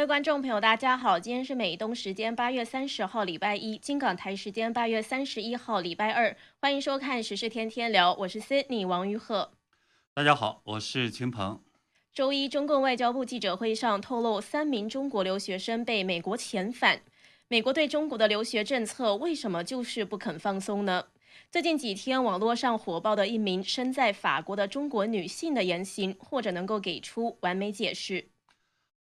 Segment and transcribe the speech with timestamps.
[0.00, 9.50] 位观众朋友，大家好，今天是美东时间八月三十号礼拜一，金港台时间八月三十一号礼拜二，欢迎收看时事天天聊，我是 Sydney 王玉鹤。
[10.14, 11.60] 大家好，我是秦鹏。
[12.14, 17.02] 周一，中共外交部记者会上透露，三名中国留学生被美国遣返。
[17.48, 21.08] 美国对中国的留学政策为什么就是不肯放松呢？
[21.50, 28.28] 最近几天，网络上火爆的一名身在法国的中国女性的言行，或者能够给出完美解释。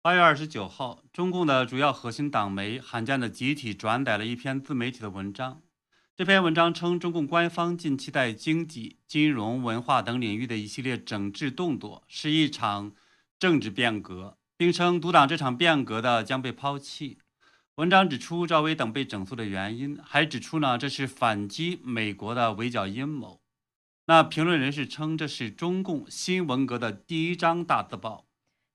[0.02, 5.62] 八月二十九号，中共的主要核心党媒罕见的集体转载了一篇自媒体的文章。
[6.16, 12.94] 这篇文章称，中共官方近期在经济、金融、文化等领域的一系列整治动作是一场
[13.38, 17.18] 政治变革，并称阻挡这场变革的将被抛弃。
[17.76, 23.42] 文章指出赵薇等被整肃的原因，还指出呢这是反击美国的围剿阴谋。
[24.06, 28.29] 那评论人士称这是中共新文革的第一张大字报。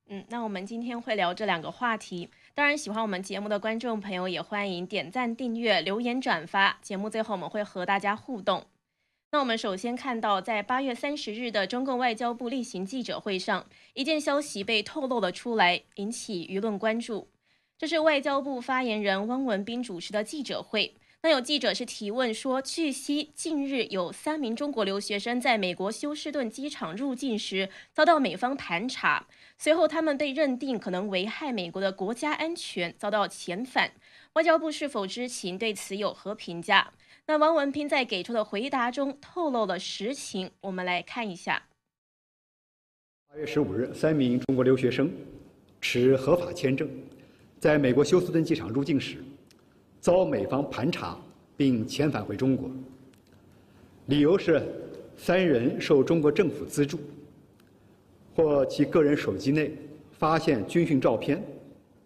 [0.08, 2.28] 嗯，那我们今天会聊这两个话题。
[2.54, 6.78] 当然，喜欢我们节目的观众朋友也欢迎点赞、订阅、留言、转发。
[6.82, 8.66] 节目最后我们会和大家互动。
[9.32, 17.28] 那我们首先看到，在八月三十日的中共外交部例行记者会上，一件消息被透露了出来，引起舆论关注。
[17.78, 20.94] 这是外交部发言人汪文斌主持的记者会。
[21.22, 29.26] 那有记者是提问说，据悉近日有三名中国留学生在美国休斯顿机场入境时遭到美方盘查，
[29.58, 33.92] 随后他们被认定可能危害美国的国家安全，遭到遣返。
[34.34, 35.56] 外交部是否知情？
[35.56, 36.92] 对此有何评价？
[37.26, 41.62] 那王文斌在给出的回答中透露了实情，我们来看一下。
[43.28, 45.10] 八月十五日，三名中国留学生
[45.80, 46.88] 持合法签证。
[47.58, 49.24] 在美国休斯顿机场入境时，
[50.00, 51.18] 遭美方盘查
[51.56, 52.70] 并遣返回中国。
[54.06, 54.62] 理由是
[55.16, 57.00] 三人受中国政府资助，
[58.34, 59.72] 或其个人手机内
[60.12, 61.42] 发现军训照片，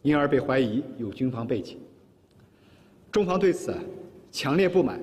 [0.02, 1.78] 因而被怀疑有军方背景。
[3.10, 3.74] 中方对此
[4.30, 5.00] 强烈不满，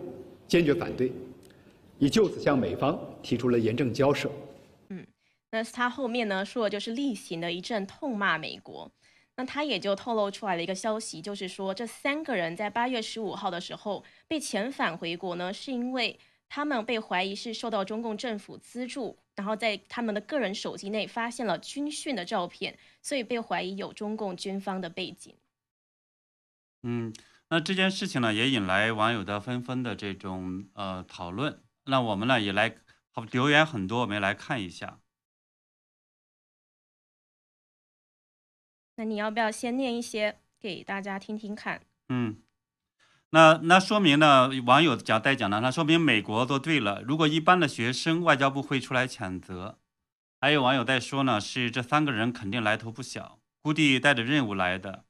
[0.47, 1.11] 坚决反对，
[1.97, 4.29] 已就此向美方提出了严正交涉。
[4.89, 5.05] 嗯，
[5.51, 8.91] 那他后面呢说的就是例行的一阵痛骂美国。
[9.37, 16.17] 那他也就透露出来了一个消息，就是说这三个人在八月十五号的时候被遣返回国呢，是因为
[16.47, 25.35] 他们被怀疑是受到中共政府资助，然后在他们的个人手机内发现了军训的照片，所以被怀疑有中共军方的背景。
[26.83, 27.13] 嗯，
[27.49, 31.61] 那这件事情呢，也引来网友的纷纷的这种呃讨论。
[31.85, 32.77] 那我们呢也来
[33.11, 34.99] 好留言很多，我们来看一下。
[38.95, 41.81] 那你要不要先念一些给大家听听看？
[42.07, 42.41] 嗯，
[43.31, 47.01] 那那说明呢，网友讲在讲呢，那说明美国做对了。
[47.01, 49.77] 如果一般的学生，外交部会出来谴责。
[50.39, 55.03] 还有网友在说呢，是这三个人肯定来头不小，估计带着任务来的。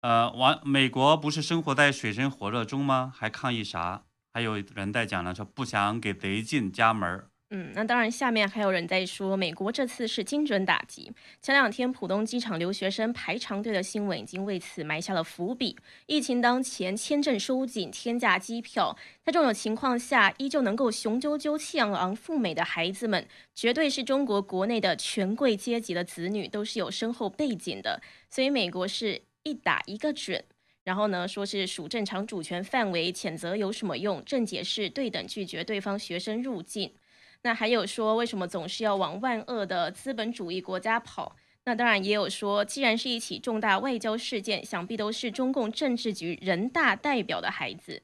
[0.00, 3.12] 呃，王美国不是生活在水深火热中吗？
[3.14, 4.04] 还抗议啥？
[4.32, 7.28] 还有人在讲呢，说不想给贼进家门儿。
[7.54, 11.12] 嗯，那当然，下面还有人在说，美国这次是精准打击。
[11.42, 15.76] 前两天浦东机场留学生排长队的新闻已经为此埋下了伏笔。
[16.06, 28.00] 疫情当前，签证收紧，天价机票，在这种情况下，依旧能够雄赳赳、气昂昂赴美的孩子们，绝对是中国国内的权贵阶级的子女，都是有深厚背景的。
[28.30, 30.42] 所以美国是一打一个准。
[30.84, 34.24] 然后呢，说是属正常主权范围，谴责有什么用？
[34.24, 36.94] 正解是对等拒绝对方学生入境。
[37.42, 41.36] 那还有说，为什么总是要往万恶的资本主义国家跑？
[41.64, 48.02] 那当然也有说，既然是一起重大外交事件，想必都是中共政治局人大代表的孩子。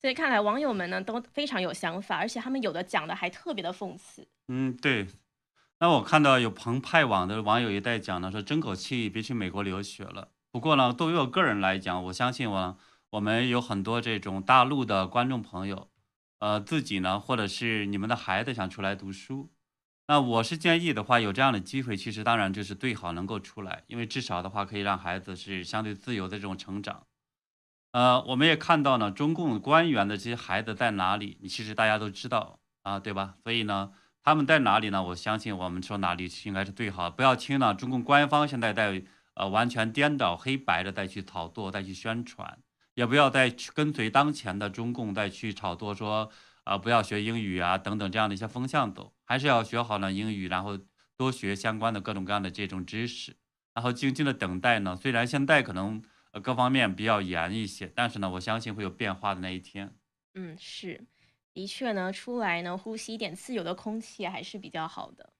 [0.00, 4.26] 所以看来网友们呢都非常有想法，而且他们有的讲的还特别的讽刺。
[4.48, 5.06] 嗯，对。
[5.78, 10.28] 那我看到有澎湃网的网友也在讲呢，说争口气，别去美国留学了。
[10.50, 12.78] 不过呢，对于我个人来讲，我相信我
[13.10, 15.88] 我们有很多这种大陆的观众朋友。
[16.38, 19.50] 呃，自己呢，或者是你们的孩子想出来读书，
[20.06, 27.06] 那我是建议的话，有这样的机会，其实当然就是最好能够出来，因为至少的话可以让孩子是相对自由的这种成长。
[27.92, 33.36] 呃，我们也看到呢，中共官员的这些孩子在哪里，其实大家都知道啊，对吧？
[33.42, 33.92] 所以呢，
[34.22, 35.02] 他们在哪里呢？
[35.02, 39.02] 我相信我们说哪里应该是最好，不要听呢中共官方现在在
[39.32, 42.58] 呃完全颠倒黑白的再去炒作、再去宣传。
[42.96, 46.30] 也不要再去跟随当前的中共再去炒作说
[46.64, 50.78] 啊不要学英语啊等等这样的一些风向走，还是要学好了英语，然后
[51.16, 53.36] 多学相关的各种各样的这种知识，
[53.74, 54.96] 然后静静的等待呢。
[54.96, 56.02] 虽然现在可能
[56.32, 59.94] 呃各方面比较严一些，但是呢，我相信会有变化的那一天。
[60.34, 61.06] 嗯，是，
[61.52, 65.32] 的确呢，出来呢呼吸一点自由的空气还是比较好的。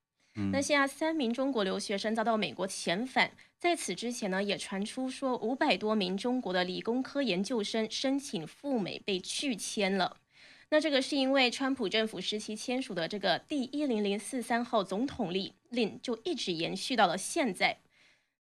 [0.52, 10.18] 那现在三名中国留学生遭到美国遣返，在此之前呢，也传出说五百多名中国的理工科研究生申请赴美被拒签了。
[10.68, 17.78] 那这个是因为川普政府时期签署的这个第一零零四三号总统令令就一直延续到了现在。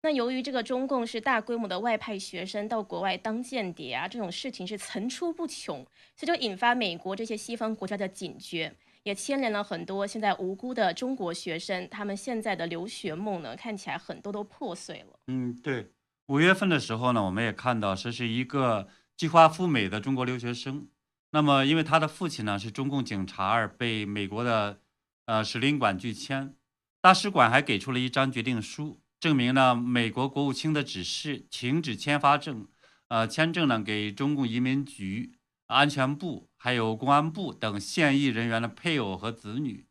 [0.02, 8.74] 那由于这个中共是大规模的外派学生到国外当间谍啊，这种事情是层出不穷，所以就引发美国这些西方国家的警觉。
[9.04, 15.20] 也牵连了很多现在无辜的中国学生，他们现在的留学梦呢，看起来很多都破碎了。
[15.28, 15.92] 嗯，对。
[16.28, 20.88] 五月份的时候呢，我们也看到这是一个计划赴美的中国留学生。
[21.32, 24.80] 那么，因为他的父亲呢是中共警察，而被美国的
[25.26, 26.56] 呃使领馆拒签，
[27.02, 32.68] 大使馆还给出了一张决定书，证明呢美国国务卿的指示，停止签发证，
[33.10, 35.34] 呃签证呢给中共移民局。
[35.68, 39.88] 安全部、还有公安部等现役人员的配偶和子女。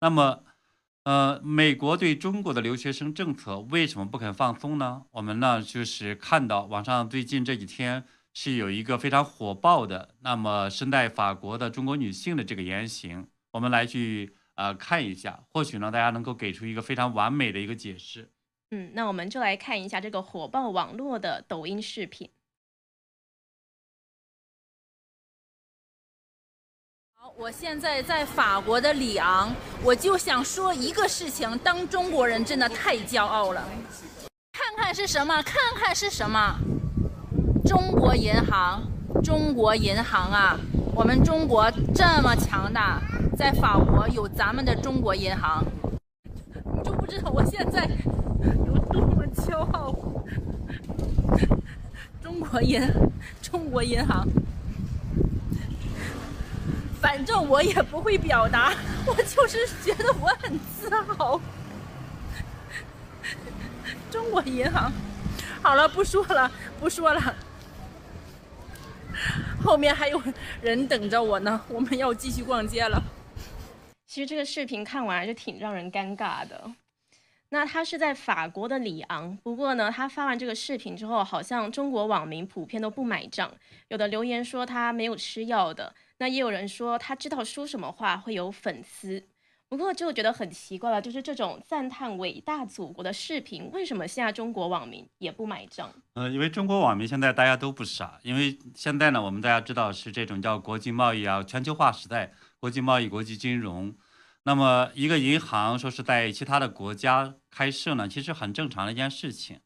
[0.00, 0.44] 那么，
[1.04, 5.04] 呃，美国对中国的留学生政策为什么不肯放松呢？
[5.12, 18.30] 我们呢，就是看到网上最近这几天是有一个非常火爆的，那么身在法国的中国女性的这个言行，我们来去呃看一下，或许呢，大家能够给出一个非常完美的一个解释。
[18.70, 22.28] 嗯，那我们就来看一下这个火爆网络的抖音视频。
[27.38, 29.54] 我现在在法国的里昂，
[29.84, 33.62] 我就想说一个事情：当中国人真的太骄傲了。
[34.52, 35.42] 看看是什么？
[35.42, 36.56] 看看是什么？
[37.66, 38.82] 中国银行，
[39.22, 40.58] 中国银行啊！
[40.94, 43.02] 我们中国这么强大，
[43.36, 45.62] 在法国有咱们的中国银行，
[46.74, 47.86] 你就不知道我现在
[48.66, 49.94] 有多么骄傲。
[52.22, 52.80] 中国银，
[53.42, 54.26] 中国银行。
[57.06, 58.74] 反正我也不会表达，
[59.06, 61.40] 我就是觉得我很自豪。
[64.10, 64.90] 中国银行，
[65.62, 66.50] 好了，不说了，
[66.80, 67.36] 不说了。
[69.62, 70.20] 后面还有
[70.60, 73.00] 人等着我呢，我们要继续逛街了。
[74.08, 76.72] 其实这个视频看完就挺让人尴尬的。
[77.50, 83.54] 那他是在法国的里昂，不过呢，他发完这个视频之后，好像中国网民普遍都不买账，
[83.86, 85.94] 有的留言说他没有吃药的。
[86.18, 89.28] 那也有人说他知道说什么话会有粉丝，
[89.68, 95.92] 不过就觉得很奇怪了，就是这种赞叹伟大祖国的视频，为什么现在中国网民也不买账？
[96.14, 103.94] 嗯，因为中国网民现在大家都不傻，因为现在呢，我们大家知道是这种叫国际贸易啊，全球化时代，国际贸易、国际金融，
[104.44, 109.60] 那么一个银行说是在其他的国家开设呢，其实很正常的一件事情。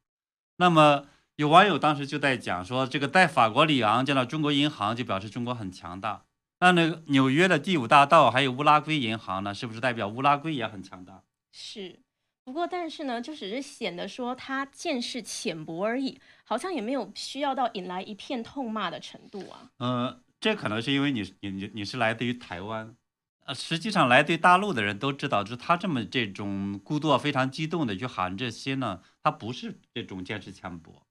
[0.57, 1.07] 那么
[1.37, 6.25] 有网友当时就在讲说，这个在法国里昂见到中国银行，就表示中国很强大。
[6.61, 11.23] 那那个纽约的第五大道还有乌拉圭银行呢，是不是代表乌拉圭也很强大？
[11.51, 12.01] 是，
[12.45, 19.71] 不过但是呢，就只是显得说他见识浅薄而已，好像也没有需要到引来一片痛骂的程度啊。
[19.79, 22.95] 嗯，这可能是因为你你你你是来自于台湾，
[23.47, 31.07] 呃，实际上来自于大陆的人都知道，就是他这么这种故作非常激动的去喊这些呢，他不是这种见识浅薄，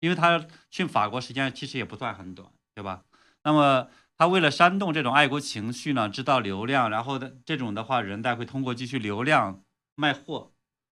[0.00, 3.04] 因为他去法国时间其实也不算很短，对吧？
[3.42, 3.88] 那么。
[4.24, 9.62] 他为了煽动这种爱国情绪呢，制造流量，然后的这种的话，人代会通过继续流量
[9.96, 10.52] 卖货，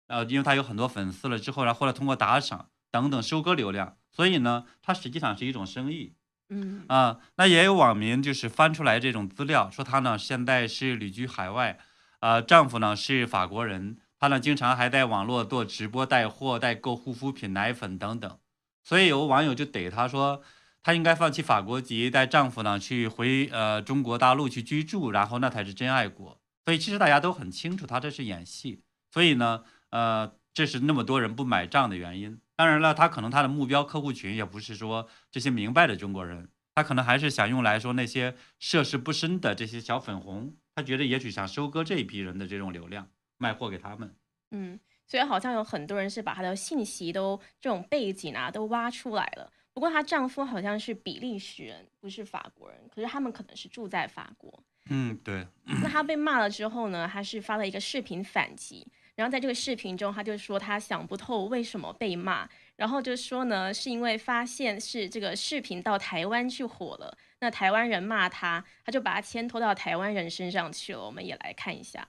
[0.05, 6.13] 呃，因为他有很多粉丝了之后，然后或者通过打赏等等收割流量，所以呢，它实际上是一种生意。
[6.49, 11.79] 嗯啊，那也有网民就是翻出来这种资料，说她呢现在是旅居海外，
[12.19, 18.37] 呃，丈夫呢是法国人，她呢经常还在网络做直播带货、代购护肤品、奶粉等等，
[18.83, 20.43] 所以有网友就怼她说。
[20.85, 26.39] 她应该放弃法国籍，带丈夫呢去回呃中国大陆去居住，然后那才是真爱国。
[26.63, 28.83] 所以其实大家都很清楚，她这是演戏。
[29.11, 32.39] 所以呢，呃，这是那么多人不买账的原因。
[32.55, 40.53] 当然了，她可能她的目标客户群也不是说这些明白的中国人，她可能还是想用来说那些涉世不深的这些小粉红。
[40.75, 43.07] 她觉得也许想收割这一批人的这种流量，
[43.39, 44.15] 卖货给他们。
[44.51, 49.51] 嗯，所以好像有很多人是把她的信息都这种背景啊都挖出来了。
[49.75, 52.79] 不过她丈夫好像是比利时人，不是法国人。
[52.89, 54.63] 可是他们可能是住在法国。
[54.89, 55.45] 嗯，对。
[55.65, 57.07] 那她被骂了之后呢？
[57.11, 58.87] 她是发了一个视频反击。
[59.15, 62.47] 然后在这个视频中，她就说她想不透为什么被骂。
[62.77, 67.17] 然后就说呢，是因为发现是这个视频到台湾去火了。
[67.39, 71.05] 那台湾人骂她，她就把它牵拖到台湾人身上去了。
[71.05, 72.07] 我们也来看一下。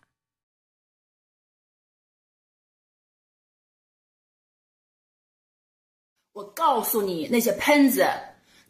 [6.37, 8.07] 我告诉你，那些喷子，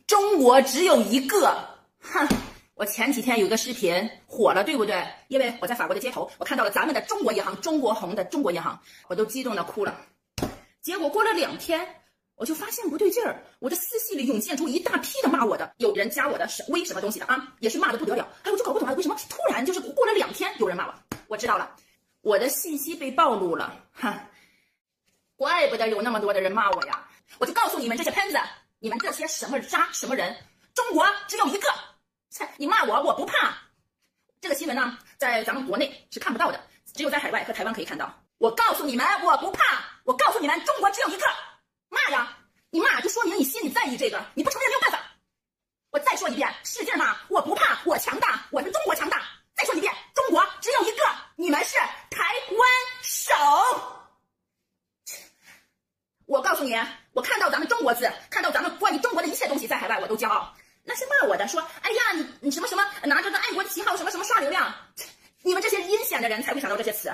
[0.06, 1.52] 中国只有一个。
[2.00, 2.24] 哼！
[2.76, 5.04] 我前几天有个视频火了，对不对？
[5.26, 10.00] 因为我在法国的街头，我看到了咱们的中国银行——中国红的中国银行，我都激动的哭了。
[10.80, 11.84] 结果过了两天，
[12.36, 18.28] 我就发现不对劲儿，我的私信里涌现出一大批的骂我的，有人加我的微什么东西的啊，也是骂的不得了。
[18.44, 20.94] 哎，我就搞不懂了，为什么突然就是过了两天有人骂我？
[21.26, 21.74] 我知道了，
[22.20, 24.22] 我的信息被暴露了，哈，
[25.34, 27.05] 怪不得有那么多的人骂我呀！
[27.38, 28.38] 我就告诉你们这些喷子，
[28.78, 30.36] 你们这些什么渣什么人，
[30.74, 31.68] 中国只有一个，
[32.30, 33.56] 切，你骂我我不怕。
[34.40, 38.12] 这个新闻呢，在咱们国内是看不到的，只有在海外和台湾可以看到。
[38.38, 39.84] 我告诉你们，我不怕。
[40.04, 41.26] 我告诉你们，中国只有一个，
[41.88, 42.36] 骂呀！
[42.70, 45.00] 你骂就说明你心里在意这个，你不承认没有办法。
[45.90, 47.16] 我再说一遍，使劲骂！
[47.28, 49.22] 我不怕，我强大，我是中国强大。
[49.54, 51.02] 再说一遍，中国只有一个，
[51.36, 51.76] 你们是
[52.10, 52.68] 台湾
[53.02, 53.34] 省。
[56.26, 56.76] 我告诉你，
[57.16, 60.54] 我看到咱们中国字，看到咱们关于中国的一切东西，在海外我都骄傲。
[60.84, 64.70] 那些骂我的说，哎呀，你你什么什么拿着个爱国旗号，什么什么刷流量，
[65.40, 67.10] 你们这些阴险的人才会想到这些词。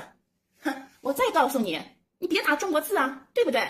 [0.65, 1.81] 哼，我再告诉你。
[2.19, 3.65] 你别打中国字啊，对不对？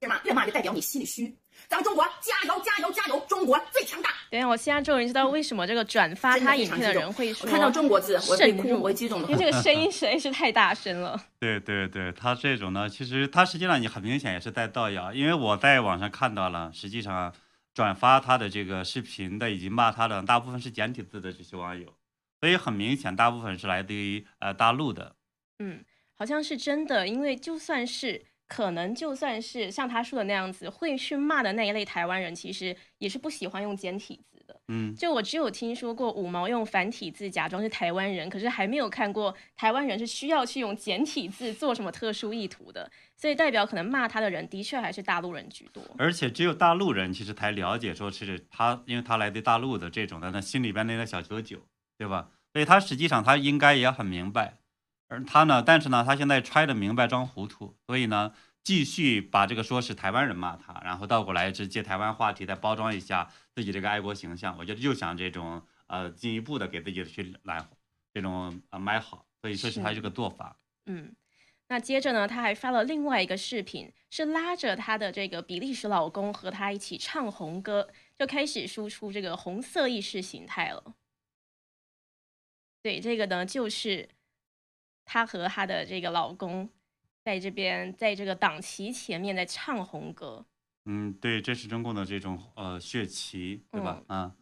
[0.00, 1.34] 越骂越骂就代表你心里虚。
[1.68, 4.10] 咱们中国加油加油加油，中国最强大。
[4.30, 11.20] 等下，我现在终于知道为什么这个转发他影片的人会说看到中国字我会哭，我会激动的，因为这个声音实在是太大声了。
[11.38, 17.32] 对对对，他这种呢，其实他实际上你很明显也是在造谣，因为我在网上看到了，实际上
[17.72, 21.94] 转发他的这个视频的以及骂他的大部分是简体字的这些网友，
[22.40, 25.16] 所以很明显大部分是来自于呃大陆的。
[25.58, 25.84] 嗯。
[26.16, 34.60] 好像是真的，因为就算是可能，就算是像他说的那样子，会去骂的那一类台湾人，其实也是不喜欢用简体字的。
[34.68, 42.88] 嗯，就我只有听说过五毛用繁体字假装是台湾人，可是还没有看过台湾人是需要去用简体字做什么特殊意图的。
[43.16, 45.82] 所以代表可能骂他的人的确还是大陆人居多。
[45.98, 51.58] 而且只有大陆人其实才了解，说是他，因为他来自大陆的这种的，那心里边那个小九九，
[51.98, 52.28] 对吧？
[52.52, 54.58] 所以他实际上他应该也很明白。
[55.08, 55.62] 而他呢？
[55.62, 64.56] 但是呢，他现在揣着明白装糊涂，所以呢，继续把这个说是台湾人骂他，然后倒过来是借台湾话题再包装一下自己这个爱国形象。
[64.58, 67.64] 我觉得又想这种呃进一步的给自己去来
[68.14, 70.56] 这种呃买好，所以这是他这个做法。
[70.86, 71.14] 嗯，
[71.68, 80.94] 那接着呢，他还发了另外一个视频，是拉着他的这个比利时老公和他一起唱红歌，就开始输出这个红色意识形态了。
[82.82, 84.08] 对，这个呢就是。
[85.04, 86.68] 她和她的这个老公
[87.24, 90.44] 在这边，在这个党旗前面在唱红歌。
[90.84, 94.02] 嗯，对，这是中共的这种呃血旗，对吧？
[94.08, 94.34] 啊，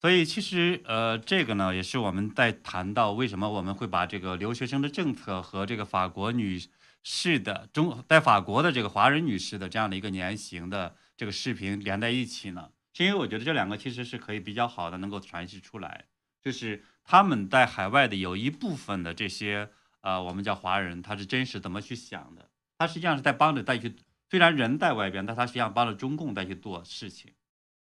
[0.00, 6.60] 所以其实呃这个呢，也是我们在谈到为什么我们会把这个留学生的政策和这个法国女
[7.02, 12.70] 士的中在法国的这个华人女士的这样的一个年行的这个视频连在一起呢？
[12.92, 16.04] 是因为我觉得这两个其实是可以比较好的能够传递出来，
[16.40, 19.70] 就是他们在海外的有一部分的这些。
[20.02, 22.48] 呃，我们叫华人，他是真实怎么去想的？
[22.78, 23.94] 他实际上是在帮着再去，
[24.30, 27.34] 虽然人在外边，但他实际上帮着中共再去做事情。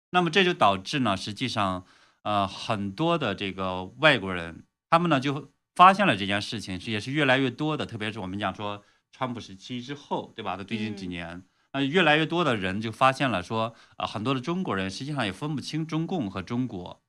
[0.10, 1.86] 那么这就导致呢，实际上，
[2.24, 10.58] 呃，很多的这个外国人，他们呢就发现了这件事情，是也是越来越多的，特别是我们讲说川普时期之后，对吧？
[10.58, 17.01] 在最近几年，那越来越多的人就发现了说，啊，很多的中国人实际上也分不清中共和中国。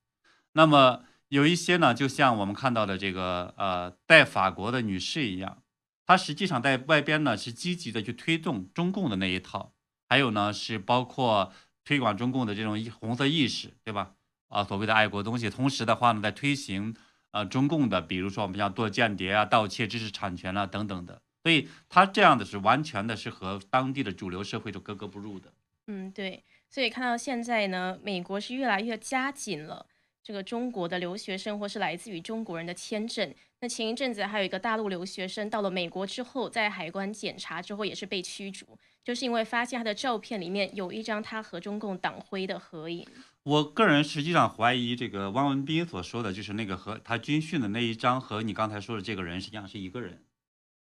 [0.53, 1.03] 那么。
[1.33, 5.63] 有一些呢，就像我们看到的这个呃，在法国的女士一样，
[6.05, 9.73] 她实际上在外边呢是积极的去推动中共的那一套，
[10.07, 11.51] 还有呢是包括
[11.83, 14.13] 推广中共的这种红色意识，对吧？
[14.49, 16.95] 啊，所谓的爱国东西，同时的话呢，在推行
[17.31, 25.51] 呃中共的，比如说我们像做间谍啊、盗窃知识产权啊等等的，所以他这样的是完全的是和当地的主流社会是格格不入的。
[25.87, 29.87] 嗯，对，所以看到现在呢，美国是越来越加紧了。
[30.23, 43.05] 这个中国的留学生或是来自于中国人的签证，那前一阵子还有一个大陆留学生到了美国之后，在海关检查之后也是被驱逐，就是因为发现他的照片里面有一张他和中共党徽的合影。
[43.43, 50.23] 我个人实际上怀疑这个汪文斌所说的就是那个和他军训的那一张和你刚才说的这个人实际上是一个人，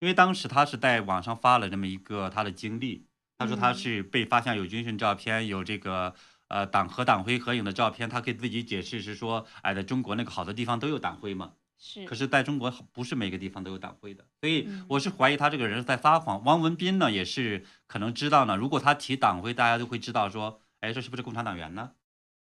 [0.00, 3.06] 因为当时他是在网上发了这么一个他的经历，
[3.38, 6.14] 他说他是被发现有军训照片，有这个。
[6.50, 11.52] 呃，党和党徽合影的照片，他给自己解释是说，哎，在中国那个好的地方都有党徽嘛。
[11.78, 12.04] 是。
[12.04, 16.42] 可是在中国不是每个地方都有党徽的，所以我是怀疑他这个人在撒谎。
[16.44, 21.92] 汪文斌呢，也是可能知道呢，如果他提党徽，大家都会知道说，哎，这是不是共产党员呢？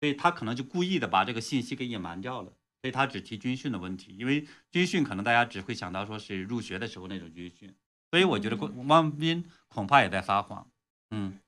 [0.00, 2.52] 所以他可能就故意的把这个信息给隐瞒掉了。
[2.82, 7.74] 所以他只提军训的问题，因为军训可能大家只会想到说是入学的时候那种军训。
[8.10, 10.68] 所以我觉得汪文斌恐怕也在撒谎。
[11.10, 11.38] 嗯。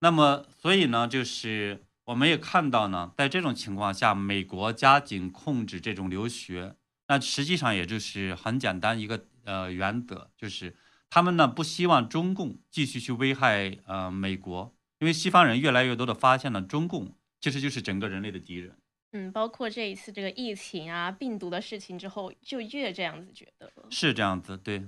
[0.00, 6.76] 那么，所以呢，就是我们也看到呢，在这种情况下，美国加紧控制这种留学，
[7.08, 10.76] 那实际上也就是很简单一个呃原则，就是
[11.08, 18.76] 他们呢不希望中共继续去危害呃美国，因为西方人越来越多的发现了中共其实就是整个人类的敌人。
[19.12, 23.86] 嗯，包括这一次这个疫情啊、病毒的事情之后，就越这样子觉得了。
[23.90, 24.84] 是这样子，对。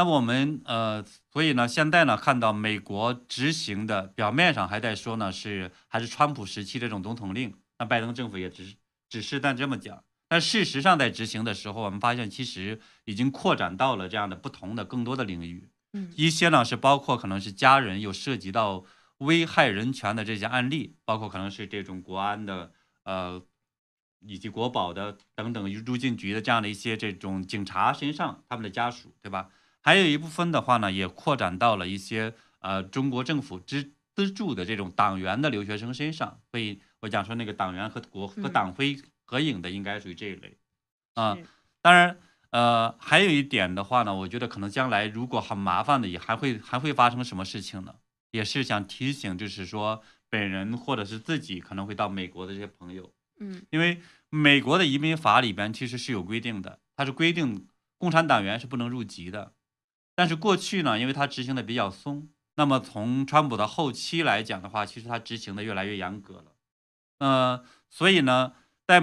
[0.00, 8.76] 那么我们呃，所以呢，现在呢，看到美国执行的，表面上还在说呢，是还是川普时期这种总统令，那拜登政府也只是
[9.10, 15.68] 只是但这么讲，但事实上在执行的时候，我们发现其实已经扩展到了这样的不同的更多的领域。
[15.92, 18.82] 嗯，一些呢是包括可能是家人有涉及到
[19.18, 22.72] 危害人权的这些案例，包括可能是这种国安的
[23.04, 23.42] 呃。
[24.22, 29.48] 以及国保的等等入境局的这样的一些这种警察身上，他们的家属，对吧？
[29.82, 36.40] 还有一部分的话呢，也扩展到了一些呃中国政府支资助的这种党员的留学生身上。
[36.50, 40.58] 所以我讲说那个党员和国和党徽合影的，应该属于这一类。
[41.14, 41.36] 啊，
[41.80, 42.18] 当然，
[42.50, 47.96] 呃，还有一点的话呢，我觉得可能将来如果很麻烦的，也还会还会发生什么事情呢？
[48.32, 53.12] 也是想提醒，就是说本人或者是自己可能会到美国的这些朋友。
[53.40, 59.54] 嗯，因为美国的移民法里边其实是有规定的，它是规定共产党员是不能入籍的。
[60.14, 66.52] 但是过去呢，因为它执行的比较松，那么从川普的后期来讲的话，其实它执行的越来越严格了。
[67.18, 68.52] 呃，所以呢，
[68.86, 69.02] 在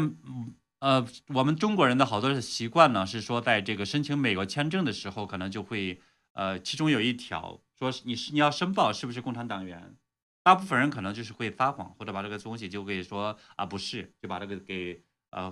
[0.80, 6.02] 呃我们中国人的好多的习惯呢，是说在这个申请美国签证的时候，可能就会
[6.34, 9.96] 呃其中有一条说你是你要申报是不是共产党员。
[10.44, 15.52] 大部分人可能就是会撒谎，或者把这个东西就会说啊不是，就把这个给呃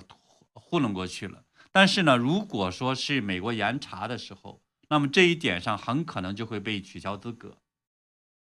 [0.53, 1.43] 糊弄过去了。
[1.71, 7.57] 但是呢，如果说是美国严查的时候，那么这一点上很可能就会被取消资格。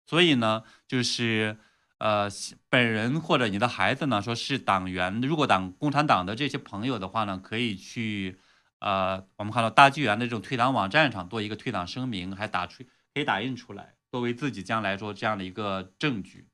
[0.06, 1.58] 所以呢，就是
[2.00, 2.30] 呃
[2.70, 8.40] 本人或者你的孩子呢，说是党员，如果党共产党的这些朋友的话呢，可以去
[8.80, 13.96] 呃我们看到大纪元的这种退党网站上做一个退党声明，还打出可以打印出来。
[14.12, 16.48] 作为自己将来说这样的一个证据，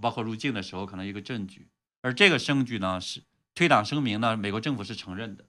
[0.00, 1.68] 包括入境的时候可能一个证据，
[2.00, 3.22] 而这个证据呢是
[3.54, 5.44] 退党声明呢，美国政府是承认的。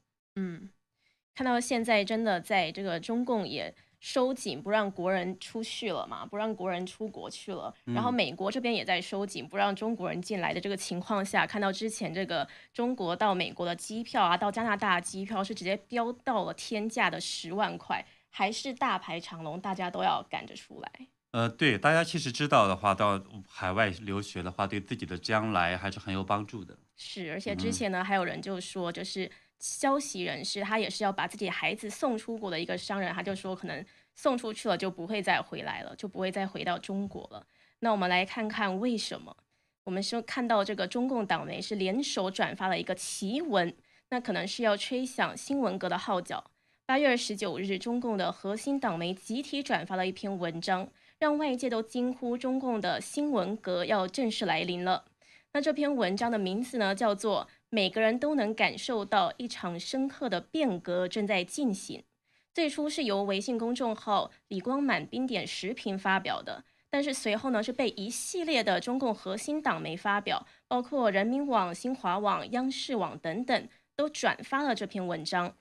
[1.34, 7.74] 嗯，看到现在真的在这个中共也收紧，不让国人出去了嘛，不让国人出国去了。
[7.86, 20.91] 然后美国这边也在收紧，不让中国人进来的这个情况下，看到之前这个中国到美国的机票啊，到加拿大机票是直接飙到了天价的十万块，还是大排长龙，大家都要赶着出来。
[21.32, 23.19] 呃，对，大家其实知道的话，到
[23.50, 26.78] 海外留学的话，对自己的将来还是很有帮助的。
[26.96, 29.32] 是，而且之前呢，还有人就说，就是
[29.63, 37.47] 消息人士，他也是要把自己孩子送出国的一个商人，他就说，可能送出去了就不会再回来了，就不会再回到中国了。
[37.80, 39.34] 那我们来看看为什么？
[39.86, 43.73] 我们说看到这个中共党媒是联手转发了一个奇文，
[44.10, 46.52] 那可能是要吹响新闻革的号角。
[46.86, 50.89] 八月二十九日，中共的核心党媒集体转发了一篇文章。
[51.19, 55.06] 让外界都惊呼，中共的新闻革要正式来临了。
[55.54, 62.01] 那这篇文章的名字呢，叫做《每个人都能感受到一场深刻的变革正在进行》。
[62.53, 75.55] 最初是由微信公众号“李光满冰点时评”发表的，但是随后呢，是被一系列的中共核心党媒发表，包括人民网、新华网、央视网等等，都转发了这篇文章。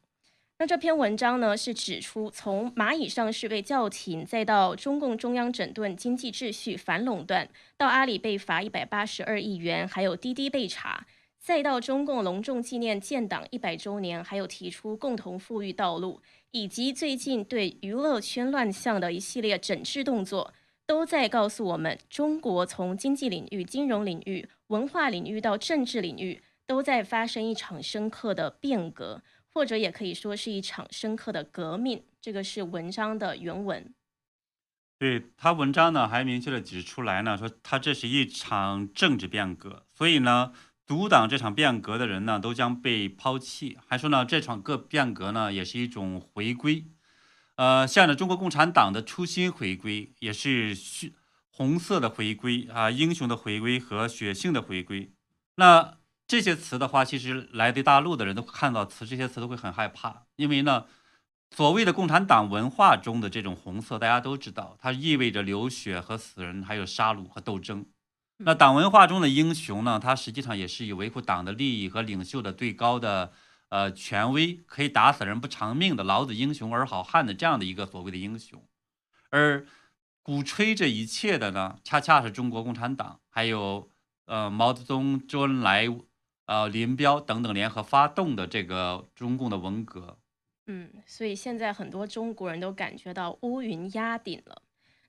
[0.59, 7.49] 那这篇文章呢，是指出从蚂蚁上市被叫停，再到中共中央整顿经济秩序、反垄断，
[7.79, 11.07] 到阿里被罚一百八十二亿元，还有滴滴被查，
[11.43, 20.55] 再到中共隆重纪念建党一百周年，还有提出共同富裕道路，以及最近对娱乐圈乱象的一系列整治动作，
[20.87, 29.21] 都在告诉我们，中国从经济领域、金融领域、文化领域到政治领域，都在发生一场深刻的变革。
[29.55, 33.93] 或者也可以说是一场深刻的革命，这个是文章的原文。
[34.99, 40.55] 对他文章呢，还明确的指出来呢，说他这是一场政治变革，所以呢，
[40.93, 43.79] 阻挡这场变革的人呢，都将被抛弃。
[43.87, 46.85] 还说呢，这场个变革呢，也是一种回归，
[47.55, 51.13] 呃，向着中国共产党的初心回归，也是血
[51.49, 55.15] 红色的回归啊，英雄的回归和血性的回归。
[55.55, 55.95] 那。
[56.29, 60.87] 这些词的话，其实来自大陆的人都看到词，这些词都会很害怕，因为呢，
[61.51, 67.85] 所谓的共产党文化中的这种红色，大家都知道，它意味着流血和死人，还有杀戮和斗争。
[68.39, 73.33] 那党文化中的英雄呢，他实际上也是以维护党的利益和领袖的最高的
[73.69, 78.63] 呃权威，可以打死人不偿命的老子英雄而好汉的这样的一个所谓的英雄，
[79.31, 79.67] 而
[80.23, 83.89] 鼓吹这一切的呢，恰恰是中国共产党，还有
[84.27, 85.89] 呃毛泽东、周恩来。
[86.47, 90.19] 呃，林彪等等联合发动的这个中共的文革，
[90.67, 94.61] 嗯，所以现在很多中国人都感觉到乌云压顶了。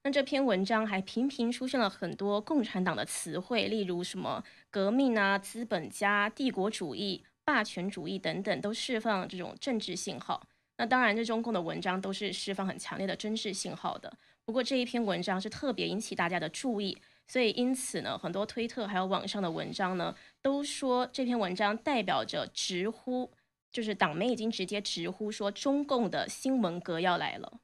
[0.05, 10.45] 那这篇文章还频频出现了很多共产党的词汇，例如什么革命啊、资本家、帝国主义、霸权主义等等，都释放这种政治信号。
[10.77, 14.11] 那当然，这中共的文章都是释放很强烈的政治信号的。
[14.43, 23.31] 不过这一篇文章是特别引起大家的注意，所以因此呢，很多推特还有网上的文章呢，都说这篇文章代表着直呼，
[23.71, 27.59] 就是党媒已经直接直呼说中共的新闻革要来了。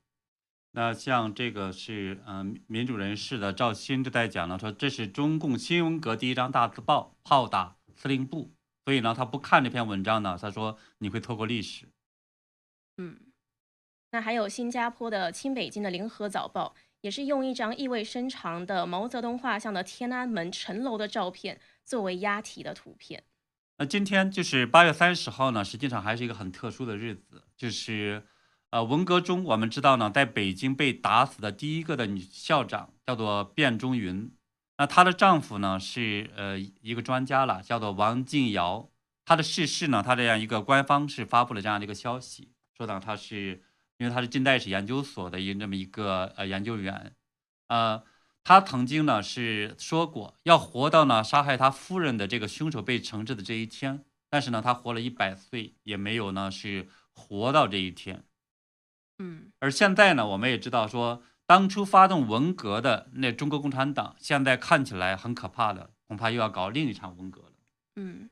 [0.80, 8.54] 那像这个是嗯民主人士的赵鑫就在讲了，说这是中共新文革第一张大字报，炮打司令部。
[8.86, 11.90] 所以呢，他不看这篇文章呢，他说你会错过历史。
[12.98, 13.20] 嗯，
[14.12, 23.26] 那还有新加坡的亲北京的联合早报，也是用一张意味深长的毛泽东画像的天安门城楼的照片作为押题的图片。
[23.80, 28.24] 那今天就是八月三十号呢，实际上还是一个很特殊的日子，就是。
[28.72, 34.32] 呃，文革中我们知道呢，在北京被打死的第一个的女校长叫做卞中云，
[34.78, 38.90] 那她的丈夫呢是呃一个专家了，叫做王进尧。
[39.26, 43.62] 他的逝世呢，他这样一个官方是发布了这样的一个消息，说呢他是
[43.98, 47.16] 因为他是近代史研究所的一这么一个呃研究员，
[47.68, 48.04] 呃，
[48.44, 58.24] 他曾经呢是说过要活到呢杀害他夫人的这个凶手被惩治的这一天，但是呢他活了一百岁也没有呢是活到这一天。
[59.20, 67.54] 嗯，而现在呢，我们也知道说，当初发动文革的那中国共产党，现在看起来很可怕的，恐怕又要搞另一场文革了。
[67.98, 68.30] 嗯，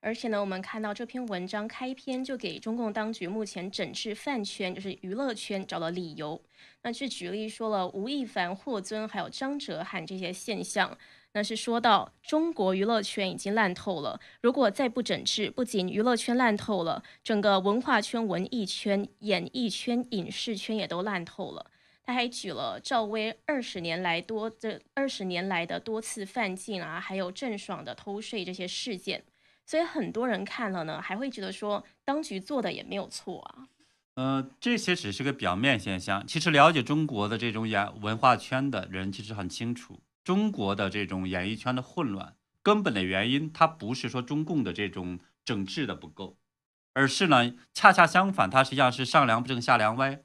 [0.00, 6.40] 而且呢，我们看到这篇文章开篇就给中共当局目前整治饭圈，就是娱乐圈找了理由，
[6.82, 10.96] 那去举例说了吴亦凡、霍尊还有张哲瀚这些现象。
[11.34, 21.70] 那是说到中国娱乐圈已经烂透了，如果再不整治，不仅娱乐圈烂透了，整个文化圈、文艺圈、演艺圈、影视圈也都烂透了。
[22.02, 29.22] 他还举了赵薇二十年来多这二十年来的多次犯禁啊，还有郑爽的偷税这些事件，
[29.66, 33.68] 所以很多人看了呢，还会觉得说当局做的也没有错啊。
[34.14, 40.00] 呃，这些只是个表面现象，其实了解中国的这种演文化圈的人其实很清楚。
[40.28, 46.36] 中国的这种演艺圈的混乱，根本的原因，它不是说中共的这种整治的不够，
[46.92, 50.20] 而是呢，恰恰相反，它实际上是上梁不正下梁歪，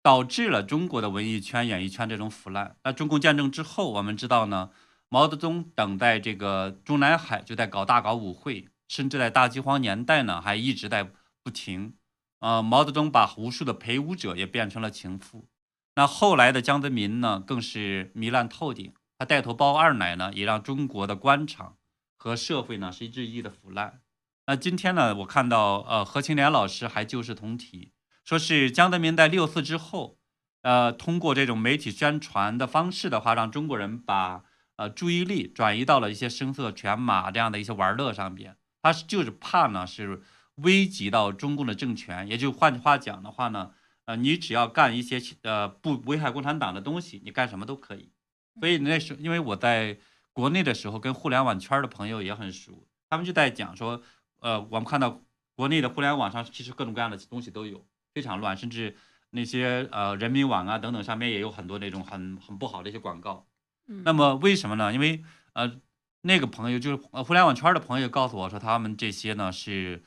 [0.00, 2.76] 导致了中国的文艺圈、演艺圈这种腐烂。
[2.84, 4.70] 那中共建政之后，我们知道呢，
[5.08, 11.10] 毛泽东等在这个中南海就在搞大搞舞会，甚至在大饥荒年代呢，还一直在
[11.42, 11.96] 不停。
[12.38, 15.48] 呃，毛泽东把无数的陪舞者也变成了情妇。
[15.96, 18.94] 那后来的江泽民呢，更是糜烂透顶。
[19.18, 21.76] 他带头包二奶呢，也让中国的官场
[22.16, 24.00] 和社会呢是日益的腐烂。
[24.46, 27.92] 那今天呢，我看到呃何青莲老师还旧事同提，
[28.24, 30.18] 说是江泽民在六四之后，
[30.62, 34.44] 呃通过这种媒体宣传的方式的话，让中国人把
[34.76, 38.56] 呃注意力转移到了一些声色犬马这样的一些玩乐上边。
[38.82, 40.22] 他是就是怕呢是
[40.56, 43.72] 危及到中共的政权，也就换句话讲的话呢，
[44.04, 48.12] 呃你只要干一些呃不危害共产党的东西，你干什么都可以。
[48.60, 49.98] 所以那时候，因为我在
[50.32, 54.02] 国内的时候，跟互联网圈的朋友也很熟，他们就在讲说，
[54.40, 55.22] 呃，我们看到
[55.54, 58.96] 国内的互联网上其实各种各样的东西都有，非常乱，甚至
[59.30, 63.46] 那些呃人民网啊等等上面也有很多那种很很不好的一些广告。
[63.86, 64.92] 那么为什么呢？
[64.92, 65.80] 因为呃
[66.22, 70.02] 那个朋友就是互联网圈的朋友告诉我说，他们这些呢是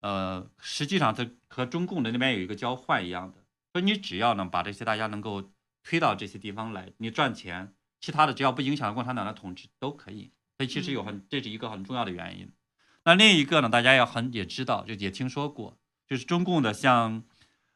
[0.00, 3.38] 呃实际上它和中共的那边有一个交换一样的，
[3.72, 5.50] 说你只要呢把这些大家能够
[5.82, 7.72] 推到这些地方来，你赚钱。
[8.04, 12.52] 其他的只要不影响共产党的统治都可以，所以其实有很这是一个很重要的原因。
[13.04, 17.22] 那另一个呢，大家要很也知道，就也听说过，就是中共的像，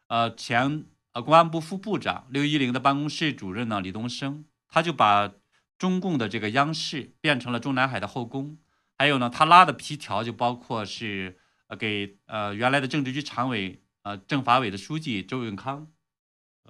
[0.08, 5.32] 呃前呃公安部副部长六一零的办公室主任呢李东生，他就把
[5.78, 8.58] 中共的这个央视变成了中南海的后宫，
[8.98, 11.38] 还有呢他拉的皮条就包括是
[11.68, 15.86] 呃给呃原来的政治局常委呃政法委的书记周永康。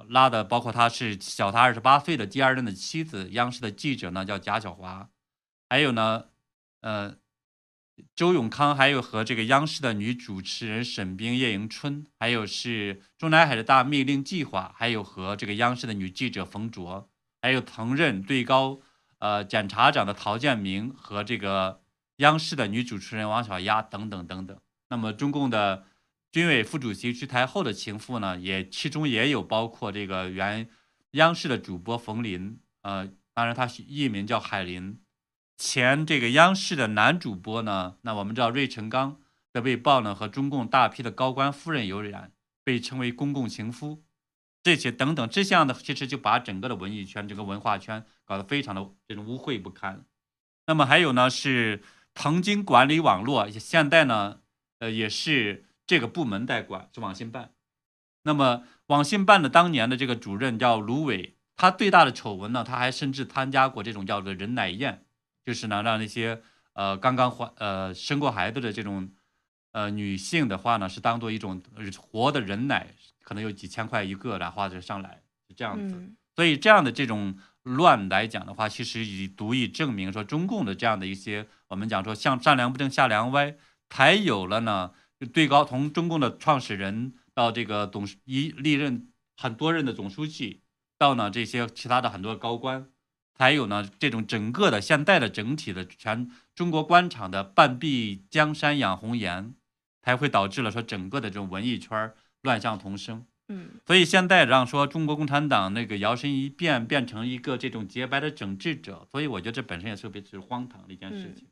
[0.09, 5.11] 拉的包括他是小他二十八岁的第二任的妻子，央视的记者呢叫贾晓华，
[5.69, 6.27] 还有呢，
[6.81, 7.17] 呃，
[8.15, 17.09] 周永康，还有和这个央视的女主持人沈冰、叶迎春，还有是中南海的大密令计划，还有和这个央视的女记者冯卓，
[17.43, 18.81] 还有曾任最高
[19.19, 21.81] 呃检察长的陶建明和这个
[22.17, 24.57] 央视的女主持人王小丫等等等等。
[24.91, 25.85] 那么中共的。
[26.31, 30.69] 军委副主席徐台厚的情妇呢，也其中也有包括这个原
[31.13, 35.01] 央视的主播冯林，呃，当然他艺名叫海林。
[35.57, 39.21] 前这个央视的男主播呢，那我们知道芮成钢
[39.53, 44.05] 的被曝呢和中共大批的高官夫人有染，被称为公共情夫，
[44.63, 50.05] 这些等等这项呢，其实就把整个的文艺圈、整个文化圈搞得非常的这种污秽不堪。
[50.67, 51.83] 那么还有呢，是
[52.15, 54.41] 曾经管理网络，现在呢，
[54.79, 57.51] 呃，也是这个部门代管，是网信办。
[58.23, 65.07] 那么网信办的当年的这个主任叫卢伟，他最大的丑闻呢，他还甚至参加过这种叫做人奶宴，
[65.45, 66.43] 就是呢让那些
[66.75, 69.11] 呃刚刚怀呃生过孩子的这种
[69.73, 71.63] 呃女性的话呢，是当做一种
[71.97, 72.89] 活的人奶，
[73.23, 76.13] 可能有几千块一个然后就上来，是这样子。
[76.37, 83.55] 所以这样的这种乱来讲的话，其实已足以证明说中共的这样的一些我们讲说像上梁不正下梁歪，
[83.89, 84.93] 才有了呢
[85.27, 87.15] 最高从中共的创始人。
[87.35, 90.63] 到这个董一历任很多任的总书记，
[90.99, 92.89] 到呢这些其他的很多高官，
[93.33, 99.55] 还有呢这种整个的现在的整体的全中国官场的半壁江山养红颜，
[100.03, 103.25] 才会导致了说整个的这种文艺圈乱象丛生。
[103.47, 111.47] 嗯，所以现在让说中国共产党那个摇身一变变成一个这种洁白的整治者，所以我觉得这本身也是特别是荒唐的一件事情。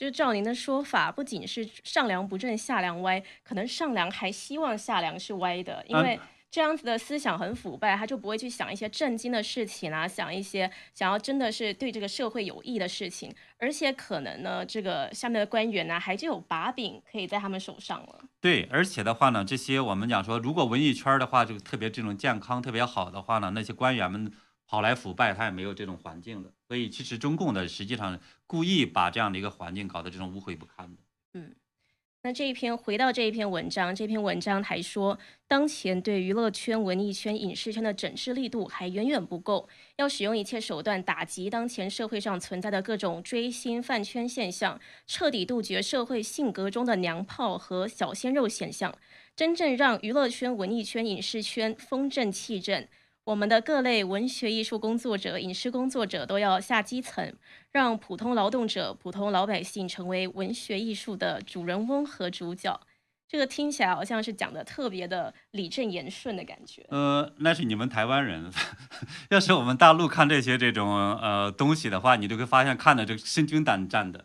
[0.00, 6.18] 就是照您的说法，不仅是上梁不正下梁歪，可能上梁还希望下梁是歪的，因为
[6.50, 18.20] 这样子的思想很腐败，他就不会去想一些正经的事情啊，想一些想要真的是对这个社会有益的事情，而且可能呢，这个下面的官员呢，还就有把柄可以在他们手上了。
[18.40, 24.32] 对，而且的话呢，这些我们讲说，如果文艺圈的话，就特别这种健康特别好的话呢，那些官员们。
[24.70, 31.02] 跑来腐败，他也没有这种环境的，所以其实中共的实际上故意把这样的一个环境搞得这种污秽不堪的。
[31.34, 31.52] 嗯，
[32.22, 48.96] 那这一篇回到这一篇文章，这篇文章还说，当前对娱乐圈、文艺圈、影视圈的整治力度还远远不够，要使用一切手段打击当前社会上存在的各种追星饭圈现象，彻底杜绝社会性格中的娘炮和小鲜肉现象，
[49.34, 52.86] 真正让娱乐圈、文艺圈、影视圈风正气正。
[53.30, 57.32] 我们的各类文学艺术工作者、影视工作者都要下基层，
[57.70, 62.80] 让普通劳动者、普通老百姓成为文学艺术的主人翁和主角。
[63.28, 66.84] 这个听起来好像是讲的特别的理正言顺的感觉。
[66.88, 68.52] 呃，那是你们台湾人，
[69.30, 74.24] 要是我们大陆看这些这种呃东西的话，你就会发现看的这个心惊胆战的。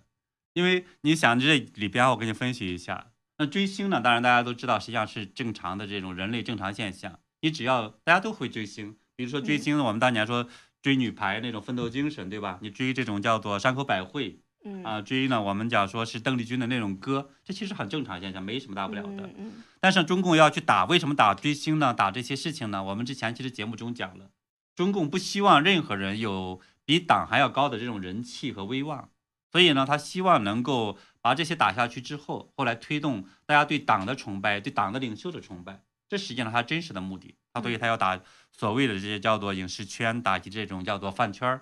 [0.53, 7.19] 因为你想这里边，我给你分析一下，那追星呢，当然大家都知道，实际上是正常的这种人类正常现象。
[7.45, 10.49] 你只要大家都会追星，比如说追星，我们当年说
[10.81, 12.57] 追女排那种奋斗精神，对吧？
[12.59, 19.29] 你追这种叫做山口百惠，嗯啊，追呢，我们讲说是邓丽君的那种歌，这其实很正常现象，没什么大不了的。
[19.37, 21.93] 嗯但是中共要去打，为什么打追星呢？
[21.93, 22.83] 打这些事情呢？
[22.83, 24.31] 我们之前其实节目中讲了，
[24.75, 29.09] 中共不希望任何人有比党还要高的这种人气和威望，
[29.51, 35.83] 所以呢，他希望能够把这些打下去之后，后来推动大家对党的崇拜，对党的领袖的崇拜。
[36.07, 41.61] 这实际上他真实的目的，他所以他要打所谓的这些叫做影视圈，打击这种叫做饭圈儿，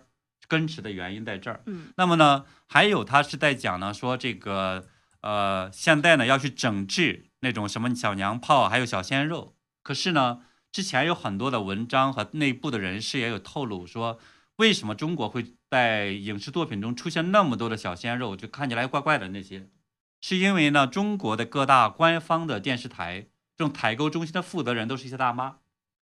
[0.49, 1.61] 根植的原因在这儿。
[1.65, 4.85] 嗯，那么呢，还有他是在讲呢，说这个
[5.21, 9.55] 呃，现在呢要去整治那种什么小娘炮，还有小鲜肉。
[9.81, 14.19] 可是呢，之前有很多的文章和内部的人士也有透露说，
[14.57, 19.69] 为什么中国会在影视作品中出现那么多的小鲜肉，就看起来怪怪的那些，
[20.19, 23.27] 是因为呢，中国的各大官方的电视台。
[23.55, 25.57] 这种采购中心的负责人都是一些大妈，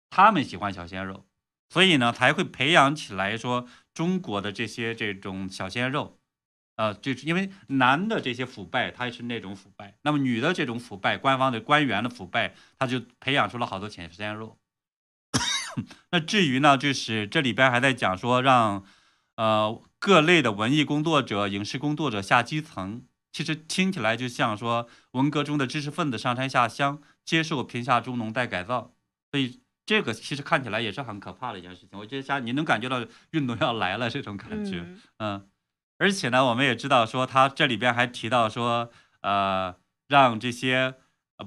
[0.08, 1.26] 他们喜欢小鲜肉，
[1.68, 6.18] 所以呢才会培养起来说中国的这些这种小鲜肉，
[6.76, 14.56] 呃，就是因为男的这些腐败，他是那种腐败，那么女的这种腐败，官方的官员的腐败，他就培养出了好多小鲜肉。
[16.10, 18.84] 那至于呢，就是这里边还在讲说让
[19.36, 27.00] 呃各类的文艺工作者、影视工作者下基层，其实听起来就像说文革中的知识分子上山下乡。
[27.22, 28.92] 接受贫下中农再改造，
[29.30, 31.96] 所以这个其实看起来也是很可怕的一件事情。
[31.96, 34.84] 我觉得像你能感觉到运动要来了这种感觉，
[35.18, 35.46] 嗯，
[35.98, 38.90] 而且呢，我们也知道说他这里边还提到说，
[39.20, 39.76] 呃，
[40.08, 40.96] 让这些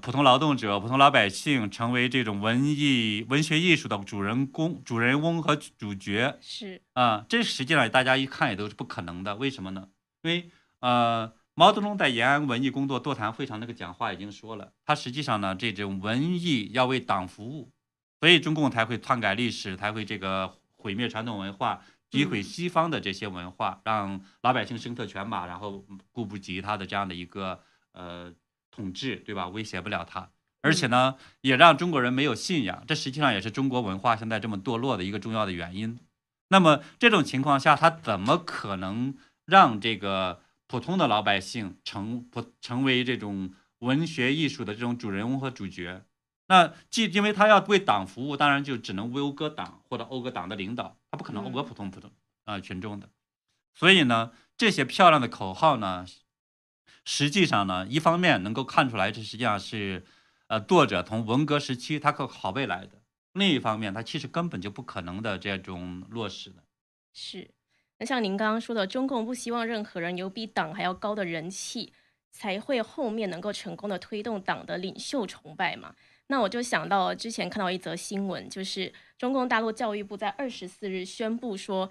[0.01, 9.35] 普通劳动者、普通老百姓成为这种文艺、文学艺术的主人公、主人翁和主角，是啊，这实际上大家一看也都是不可能的。
[9.35, 9.89] 为什么呢？
[10.21, 11.33] 因为呃。
[11.55, 17.71] 毛泽东在延安文艺工作座谈会上那个讲话已经说了，他实际上呢，这种文艺要为党服务，
[18.19, 27.59] 所以中共才会篡改历史，才会这个毁灭传统文化，诋毁西方的这些文化，让老百姓声色犬马，然后顾不及他的这样的一个
[27.91, 28.33] 呃
[28.71, 29.47] 统治，对吧？
[29.49, 30.31] 威胁不了他，
[30.63, 35.99] 而且呢，也让中国人没有信仰，这实际上也是中国文化现在这么堕落的一个重要的原因。
[36.47, 40.41] 那么这种情况下，他怎么可能让这个？
[40.67, 46.05] 普通的老百姓成不成为这种文学艺术的这种主人翁和主角，
[46.47, 52.11] 那既因为他要为党服务，当然就只能讴歌党或者讴歌党的领导，他不可能讴歌普通普通
[52.45, 53.09] 啊群众的。
[53.75, 56.05] 所以呢，这些漂亮的口号呢，
[57.05, 60.05] 实际上呢，一方面能够看出来，这实际上是
[60.47, 62.97] 呃作者从文革时期他可拷贝来的；
[63.33, 66.63] 另一方面，他其实根本就不可能的这种落实的。
[67.13, 67.53] 是。
[68.05, 71.93] 像您刚刚说的，中共不希望任何人有比党还要高的人气，
[72.31, 75.95] 才会后面能够成功的推动党的领袖崇拜嘛？
[76.27, 81.89] 那我就想到之前看到一则新闻，就是中共大陆教育部在二十四日宣布说，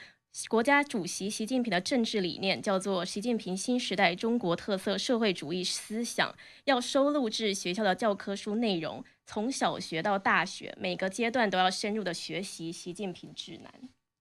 [0.48, 13.70] 国家主席习近平的政治理念叫做“习近平新时代中国特色社会主义思想”，要收录至学校的教科书内容，从小学到大学，每个阶段都要深入的学习习近平指南。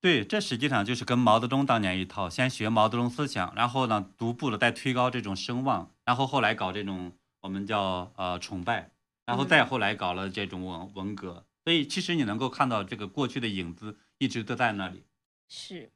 [0.02, 7.12] 对，这实际上就是跟毛泽东当年一套，先学毛泽东思想，然后呢，逐步的再推高这种声望，然后后来搞这种
[7.42, 8.90] 我们叫呃崇拜，
[9.28, 11.46] 然后再后来搞了这种文文革。
[11.64, 15.04] 所以其实你能够看到这个过去的影子一直都在那里。
[15.48, 15.92] 是，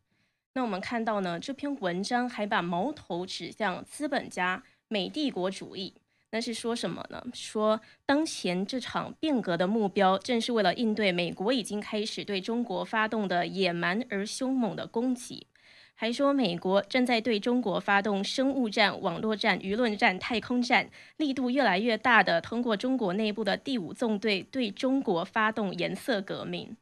[0.54, 5.96] 那我们看到呢，这篇文章还把矛头指向资本家美帝国主义。
[6.36, 7.24] 那是说什么呢？
[7.34, 15.48] 说当前这场变革的目标，正是为了应对美国已经开始对中国发动的野蛮而凶猛的攻击。
[15.94, 26.76] 还说美国正在对中国发动生物战、网络战、舆论战、太空战，力度越来越大的通过中国内部的第五纵队对中国发动颜色革命。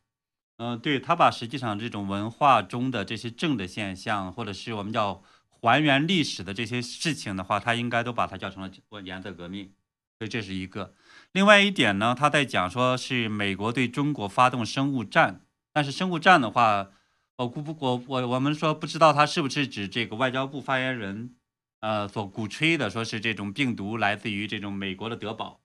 [0.57, 5.21] 嗯，对他把实际上这种文化中的这些正的现象，或者是我们叫。
[5.69, 9.73] 还原历史的这些事情的话，他应该都把它叫成了颜色革命，
[10.19, 10.93] 所以这是一个。
[11.31, 16.91] 另外一点呢，他在讲说是美国对中国发动生物战，但是生物战的话，
[17.37, 21.35] 我估不我我我们说不知道他是不是指这个外交部发言人
[21.79, 25.61] 呃所鼓吹的，说是这种病毒来自于这种美国的德宝。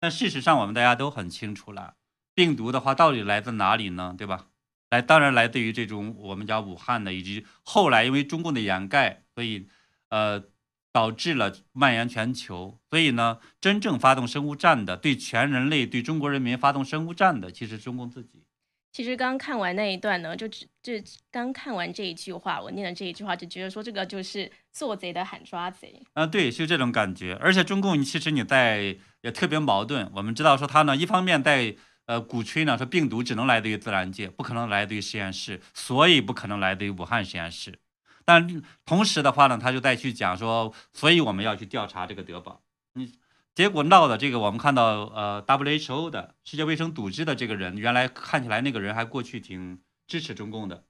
[0.00, 1.94] 但事实上我们大家都很清楚了，
[2.34, 4.14] 病毒的话到底来自哪里呢？
[4.16, 4.46] 对吧？
[4.90, 9.68] 来，当然来自于这种我们叫武汉的，以及后来因为中共的掩盖，所以
[10.08, 10.42] 呃
[10.90, 12.80] 导致了蔓延全球。
[12.88, 18.42] 所以呢，真正发动生物战的，对全人类、对中国人民发动生物战的，其实中共自己。
[18.90, 27.34] 其实刚看完那一段呢，就只这刚看完这一句话，我念的这一句话，就觉得说这个就是做贼的喊抓贼啊，对，就这种感觉。
[27.34, 31.76] 而且中共其实你在也特别矛盾，我们知道说他呢，一方面在。
[32.08, 37.78] 呃，鼓吹呢说病毒只能来自于自然界，不可能来自于实验室，所以不可能来自于武汉实验室。
[38.24, 42.62] 但同时的话呢，他就再去讲说，所以我们要去调查这个德宝。
[42.94, 43.12] 你
[43.54, 50.84] 结果闹的这个，我们看到呃，WHO 的世界卫生组织的这个人，原来看起来那个人还过去挺支持中共的，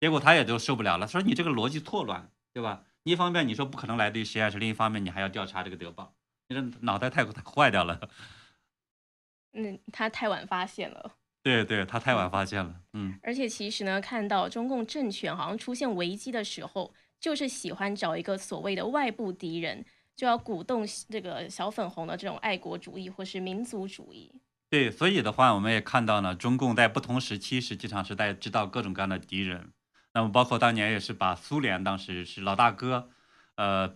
[0.00, 2.84] 结果他也就受不了了，说你这个逻辑错乱，对吧？
[3.04, 6.14] 一方面你说不可能来自于实验室，另一方面你还要调查这个德宝，
[6.48, 8.08] 你这脑袋太太坏掉了。
[9.54, 11.12] 嗯，他太晚发现了。
[11.42, 12.80] 对对，他太晚发现了。
[12.92, 19.84] 嗯，而且其实呢，看到中共政权好像出现危机的时候，就是喜欢找一个所谓的外部敌人，
[20.14, 24.40] 就要鼓动这个小粉红的这种爱国主义或是民族主义。
[24.70, 29.72] 对，所以的话，我们也看到呢，中共在不同时期实际上是在制造各种各样的敌人。
[30.14, 33.10] 那么，包括当年也是把苏联当时是老大哥，
[33.56, 33.92] 呃，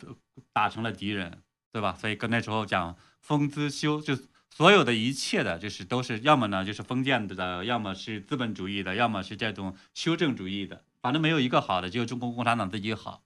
[0.53, 1.43] 打成了敌人，
[1.73, 1.95] 对吧？
[1.95, 4.19] 所以跟那时候讲封资修就。
[4.57, 13.23] 所有的一切的，就是都是要么呢，就是封建的，要么是资本主义的，要么是这种修正主义的，反正没有一个好的，只有中国共产党自己好。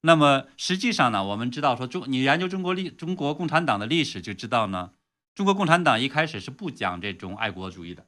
[0.00, 4.92] 那么实际上呢，我们知道说中，你研究中国历中国共产党的历史就知道呢，
[5.34, 8.06] 中国共产党一开始是不讲这种爱国主义的，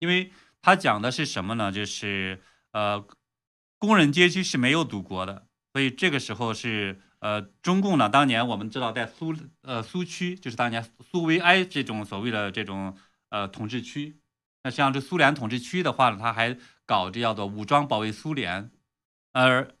[0.00, 1.70] 因为他讲的是什么呢？
[1.70, 3.06] 就是呃，
[3.78, 7.00] 工人阶级是没有祖国的，所以这个时候是。
[7.22, 12.96] 呃，中共呢，当年我们知道，在苏呃苏区，就是当年苏维埃这种所谓的这种
[13.28, 14.18] 呃统治区，
[14.64, 18.72] 那像这苏联统治区的话呢，他还搞这叫做武装保卫苏联，
[19.32, 19.72] 而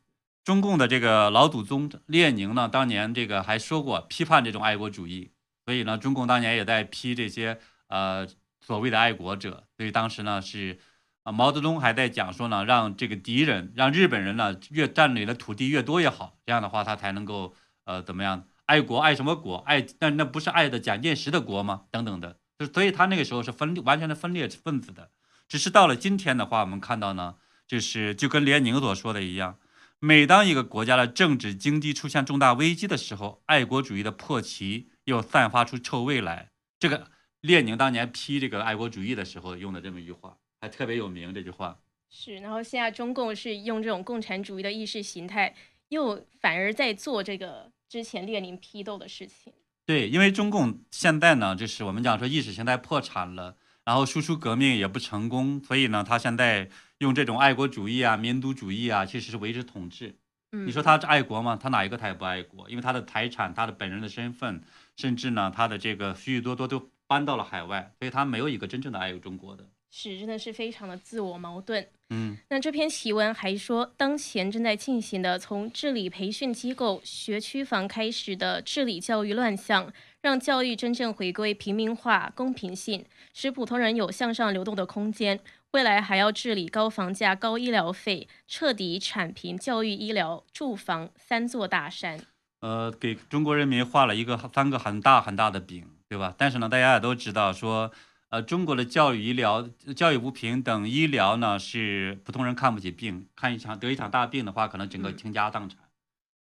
[0.44, 5.32] 中共的这个老祖宗列宁呢，当年这个还说过批判这种爱国主义，
[5.66, 8.24] 所以呢，中共当年也在批这些呃
[8.60, 10.78] 所谓的爱国者，所以当时呢是。
[11.24, 17.54] 啊，毛泽东还在讲说呢，让这个敌人，让日本人呢越占领的土地越多越好，这样的话他才能够
[17.84, 19.86] 呃怎么样爱国爱什么国爱？
[19.98, 21.82] 但那不是爱的蒋介石的国吗？
[21.92, 25.10] 等等的，就所以他那个时候是分完全的分裂分子的。
[25.48, 27.36] 只是到了今天的话，我们看到呢，
[27.68, 29.58] 就是就跟列宁所说的一样，
[30.00, 36.50] 每当一个国家的政治经济出现重大危机的时候，爱国主义的破旗又散发出臭味来。
[36.80, 37.08] 这个
[37.40, 40.36] 列宁当年批这个爱国主义的时候用的这么一句话。
[40.62, 41.76] 还特别有名这句话
[42.08, 45.52] 是，然后现在中共是用这种共产主义的意识形态，
[45.88, 49.52] 又反而在做这个之前列宁批斗的事情。
[49.84, 60.14] 对，因为中共现在呢，就是我们讲说意识形态破产了，然后输出革命也不成功，所以呢，他现在用这种爱国主义啊、民族主义啊，其实是维持统治。
[60.52, 61.58] 嗯，你说他是爱国吗？
[61.60, 64.62] 他哪一个他也不爱国，因为他的财产、他的本人的身份，
[64.96, 69.66] 甚至呢，他的这个许许多多都搬到了海外，所以他没有一个真正的爱中国的。
[69.94, 71.86] 是，真的是非常的自我矛盾。
[72.08, 85.38] 嗯，那这篇檄文还说，当前正在进行的从治理培训机构、学区房开始的治理教育乱象，让教育真正回归平民化、公平性，使普通人有向上流动的空间。
[85.72, 92.18] 未来还要治理高房价、高医疗费，彻底铲平教育、医疗、住房三座大山。
[92.60, 96.34] 呃，给中国人民画了一个三个很大很大的饼，对吧？
[96.38, 97.90] 但是呢，大家也都知道说，
[98.32, 105.78] 呃，中国的教育、医疗、教育不平等，医疗呢是普通人看不起病，看一场得一场大病的话，可能整个嗯倾家荡产。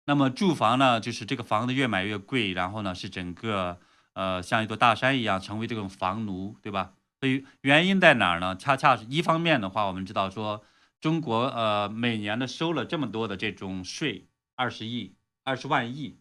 [0.04, 3.80] 那么住房呢，就是这个房子越买越贵，然后呢是整个
[4.12, 6.92] 呃像一座大山一样，成为这种房奴，对吧？
[7.18, 8.54] 所以原因在哪儿呢？
[8.54, 10.62] 恰恰是一方面的话，我们知道说，
[11.00, 16.20] 中国呃每年的收了这么多的这种税，二十亿、二十万亿，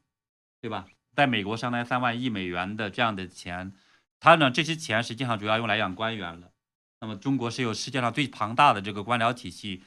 [0.60, 0.88] 对吧？
[1.14, 3.72] 在美国相当于三万亿美元的这样的钱，
[4.20, 6.52] 它呢这些钱实际上主要用来养官员了。
[7.02, 9.84] 那么中国是有世界上最庞大的这个官僚体系、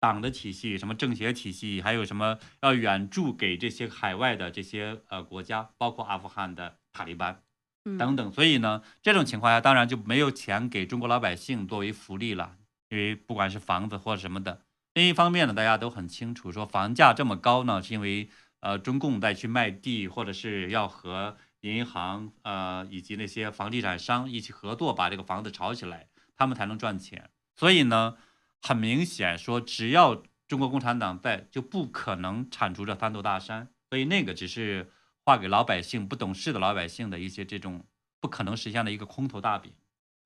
[0.00, 7.42] 党的体系、什么政协体系，还有什么要援助给这些海外的这些呃国家，包括阿富汗的塔利班。
[7.84, 8.32] 嗯等等。
[8.32, 12.56] 所以呢，这种情况下当然就没有钱给中国老百姓作为福利了，
[12.90, 14.62] 因为不管是房子或者什么的。
[14.94, 18.28] 另一方面呢，大家都很清楚，说房价这么高呢，是因为
[18.60, 27.30] 呃中共在去卖地，或者是要和银行呃以及那些房地产商一起合作，把这个房子炒起来，他们才能赚钱。
[27.56, 28.16] 所以呢，
[28.62, 33.68] 很明显说，只要中国共产党在，就不可能铲除这三座大山。
[33.90, 34.92] 所以那个只是
[35.24, 37.84] 画给老百姓不懂事的老百姓的一些这种
[38.20, 39.72] 不可能实现的一个空头大饼。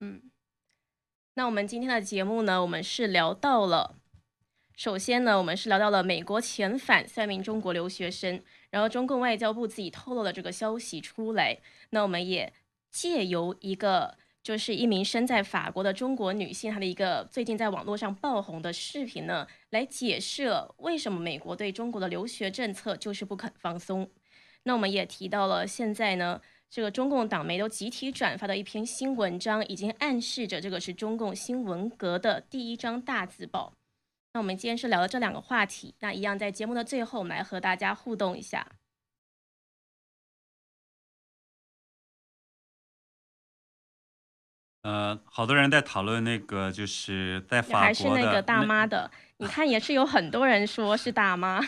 [0.00, 0.30] 嗯，
[1.34, 3.96] 那我们今天的节目呢，我们是聊到了，
[4.82, 11.56] 首先呢，我们是聊到了美国遣返三名中国留学生，然后中共外交部自己透露了这个消息出来，
[11.90, 12.52] 那我们也
[12.90, 24.10] 借由一个就是一名身在法国的中国女性，她的一个最近在网络上爆红的视频呢，来解释了为什么美国对中国的留学政策就是不肯放松。
[24.64, 33.74] 那我们也提到了现在呢，这个中共党媒都集体转发的一篇新文章，已经暗示着这个是中共新文革的第一张大字报。
[34.34, 38.66] 那我们今天是聊了这两个话题，那一样在节目的最后，我们来和大家互动一下。
[44.82, 51.60] 呃，好多人在讨论那个，就是在法国的还是那个大妈的， 你看也是有很多人说是大妈，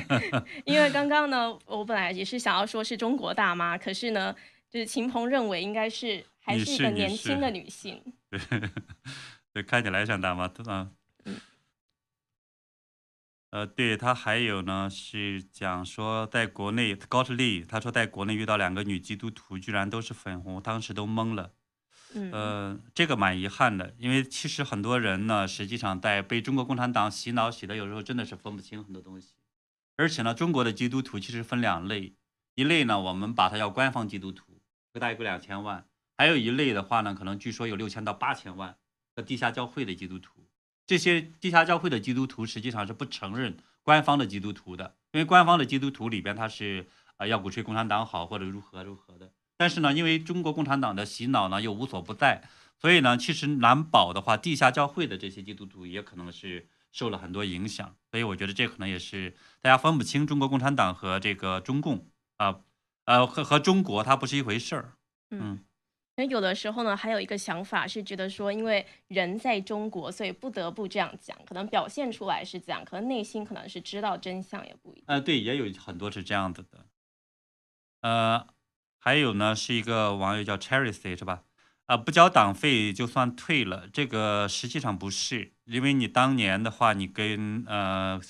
[0.66, 4.36] 因为刚刚呢，我本来也是想要说是中国大妈，可是呢，
[4.68, 8.00] 就是秦鹏认为应该是还是一个年轻的女性。
[8.28, 8.38] 对
[9.54, 10.90] 对，看起来像大妈，对吧。
[11.24, 11.40] 嗯
[13.52, 21.52] 呃，对他还有呢，是讲说在国内高士丽，他说在国内遇到两个女基督徒，居然都是粉红，当时都懵了。
[22.14, 29.34] 嗯，呃，这个蛮遗憾的，因为其实很多人呢，实际上在被中国共产党洗脑洗的，有时候真的是分不清很多东西。
[29.98, 32.14] 而且呢，中国的基督徒其实分两类，
[32.54, 34.62] 一类呢，我们把它叫官方基督徒，
[34.94, 35.82] 大概有两千万；
[36.16, 38.78] 还有一类的话呢，可能据说有六千到八千万
[39.14, 40.41] 的地下教会的基督徒。
[40.86, 49.32] 这些地下教会的基督徒实际上是不承认官方的基督徒的，因为官方的基督徒里边他是呃要鼓吹共产党好或者如何如何的。
[49.56, 52.42] 但是呢，因为中国共产党的洗脑呢又无所不在，
[52.80, 57.94] 所以呢，其实难保的话，地下教会的这些基督徒也可能是受了很多影响。
[58.10, 62.08] 所以我觉得这可能也是大家分不清中国共产党和这个中共
[62.38, 62.60] 啊
[63.04, 64.92] 呃和和中国它不是一回事儿。
[65.30, 65.64] 嗯，
[66.22, 75.04] 那有的时候呢，还有一个想法是觉得说，因为人在中国，所以不得不这样讲，可能表现出来是这样，可能内心可能是知道真相也不一定。
[75.08, 76.86] 呃，对，也有很多是这样子的。
[78.02, 78.46] 呃，
[79.00, 81.42] 还有呢，是一个网友叫 Cherry 是吧？
[81.86, 88.20] 啊、不交党费就算退了，这个实际上不是，因为你当年的话，你跟呃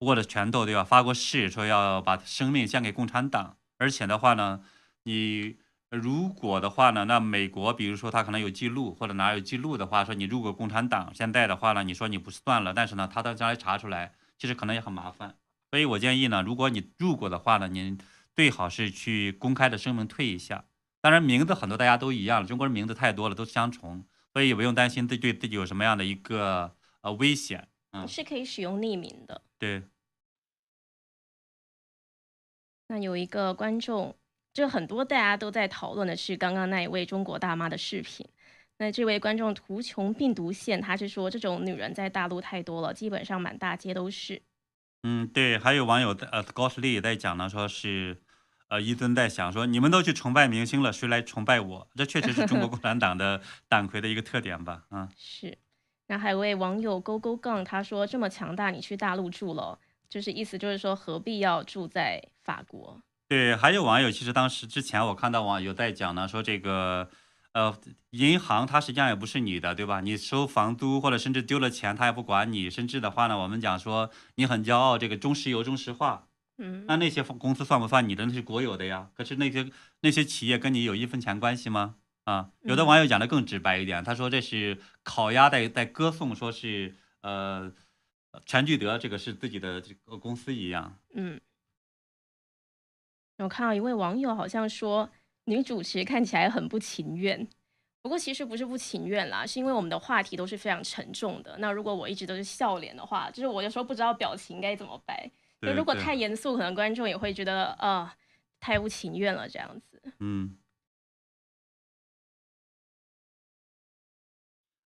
[0.00, 0.84] 握着拳头对吧？
[0.84, 4.62] 发过誓说要把生命献给共产党，而且的话呢，
[5.04, 5.56] 你
[5.92, 15.36] 如果的话呢，那美国比如说他可能有记录或者哪有记录的话，说你入过共产党，现在的话呢，你说你不算了，但是呢，他到将来查出来，其实可能也很麻烦。
[15.70, 17.98] 所以我建议呢，如果你入过的话呢，您
[18.34, 20.64] 最好是去公开的声明退一下。
[21.02, 27.68] 当然，名字很多大家都一样，中国人名字太多了，都相重，所以也不用担心对对自己有什么样的一个呃危险。
[27.90, 29.42] 嗯，是可以使用匿名的。
[29.58, 29.82] 对，
[32.86, 34.16] 那有一个观众
[34.52, 38.26] 这很多大家都在讨论的是刚刚那一位中国大妈的视频。
[38.78, 44.42] 那这位观众图穷病毒线，他是说这种女人在大陆太多了，基本上满大街都是。
[45.04, 48.20] 嗯，对，还有网友呃高士利也在讲呢，说是
[48.68, 51.88] 呃一尊在想说，你们都去崇拜明星了，谁来崇拜我？
[51.94, 54.84] 这确实是中国共产党的 党魁的一个特点吧？
[54.90, 55.56] 啊，是。
[56.08, 59.78] 那还有位网友勾勾杠，他说这么强大，你去大陆住了，
[60.08, 63.00] 就是意思就是说何必要住在法国？
[63.32, 67.08] 对，还有网友其实当时之前我看到网友在讲呢，说这个
[67.54, 67.74] 呃
[68.10, 70.02] 银行它实际上也不是你的，对吧？
[70.02, 76.28] 你收房租或者甚至丢了钱，他也不管你，甚至的话呢，我们讲说你很骄傲，这个中石油、中石化，
[76.58, 78.26] 嗯，那那些公司算不算你的？
[78.26, 79.08] 那是国有的呀。
[79.14, 79.66] 可是那些
[80.02, 81.94] 那些企业跟你有一分钱关系吗？
[82.24, 87.72] 啊，有的网友讲的更直白一点，他说这是烤鸭在在歌颂，说是呃
[88.44, 90.98] 全聚德这个是自己的这个公司一样。
[91.14, 91.40] 嗯，
[93.38, 95.10] 我看到一位网友好像说
[95.44, 97.48] 女主持看起来很不情愿，
[98.02, 101.56] 不过其实不是不情愿啦，是因为我们的话题都是非常沉重的。
[101.58, 105.30] 那如果我一直都是笑脸的话，就是我有时候不知道表情该怎么摆。
[105.60, 108.10] 就如果太严肃，可能观众也会觉得呃
[108.60, 110.02] 太不情愿了这样子。
[110.18, 110.56] 嗯。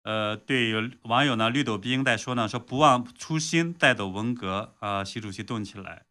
[0.03, 6.05] 呃，对，有网友呢，绿豆冰在说呢，说不忘初心，带走文革啊，习主席动起来。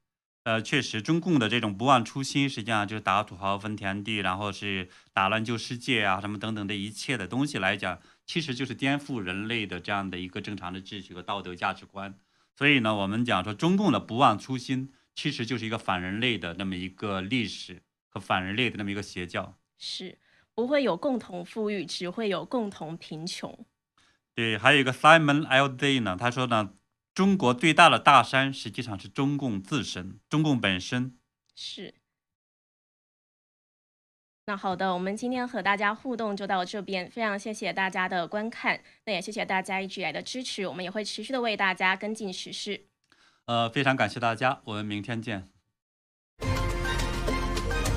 [0.45, 12.19] 呃，确实，中共的这种不忘初心，实际上就是打土豪分田地，然后是打乱旧世界啊，什么等等的一切的东西来讲，其实就是颠覆人类的这样的一个正常的秩序和道德价值观。
[12.57, 19.57] 所以呢，我们讲说中共的不忘初心，其实就是一个反人类的那么一个历史和反人类的那么一个邪教。
[19.79, 20.19] 是
[20.55, 23.65] 不会有共同富裕，只会有共同贫穷。
[24.35, 26.71] 对，还有一个 Simon L D 呢，他说呢，
[27.15, 31.17] 中国最大的大山实际上是中共自身，中共本身
[31.55, 31.95] 是。
[34.47, 42.87] 那好的，我们今天和大家互动就到这边，非常谢谢大家的观看，那也谢谢大家一直以来的支持，我们也会持续的为大家跟进时事。
[43.45, 45.52] 呃，非常感谢大家，我们明天见。